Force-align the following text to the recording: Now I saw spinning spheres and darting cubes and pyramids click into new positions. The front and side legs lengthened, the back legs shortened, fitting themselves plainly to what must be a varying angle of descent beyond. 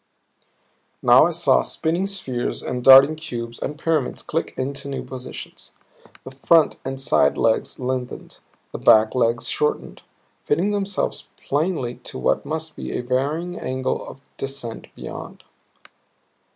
Now 1.03 1.27
I 1.27 1.29
saw 1.29 1.61
spinning 1.61 2.07
spheres 2.07 2.63
and 2.63 2.83
darting 2.83 3.15
cubes 3.15 3.59
and 3.59 3.77
pyramids 3.77 4.23
click 4.23 4.55
into 4.57 4.89
new 4.89 5.03
positions. 5.03 5.73
The 6.23 6.31
front 6.31 6.79
and 6.83 6.99
side 6.99 7.37
legs 7.37 7.77
lengthened, 7.79 8.39
the 8.71 8.79
back 8.79 9.13
legs 9.13 9.47
shortened, 9.47 10.01
fitting 10.43 10.71
themselves 10.71 11.29
plainly 11.37 11.97
to 12.05 12.17
what 12.17 12.47
must 12.47 12.75
be 12.75 12.97
a 12.97 13.01
varying 13.03 13.59
angle 13.59 14.03
of 14.07 14.21
descent 14.37 14.87
beyond. 14.95 15.43